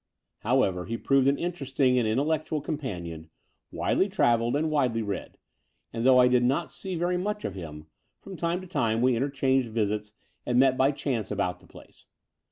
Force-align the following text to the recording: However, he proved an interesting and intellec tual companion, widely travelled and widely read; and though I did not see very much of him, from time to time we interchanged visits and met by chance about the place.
However, 0.39 0.87
he 0.87 0.97
proved 0.97 1.27
an 1.27 1.37
interesting 1.37 1.99
and 1.99 2.07
intellec 2.07 2.47
tual 2.47 2.63
companion, 2.63 3.29
widely 3.71 4.09
travelled 4.09 4.55
and 4.55 4.71
widely 4.71 5.03
read; 5.03 5.37
and 5.93 6.03
though 6.03 6.17
I 6.17 6.27
did 6.27 6.43
not 6.43 6.71
see 6.71 6.95
very 6.95 7.17
much 7.17 7.45
of 7.45 7.53
him, 7.53 7.85
from 8.19 8.35
time 8.35 8.61
to 8.61 8.67
time 8.67 9.03
we 9.03 9.15
interchanged 9.15 9.69
visits 9.69 10.13
and 10.43 10.57
met 10.57 10.75
by 10.75 10.89
chance 10.89 11.29
about 11.29 11.59
the 11.59 11.67
place. 11.67 12.07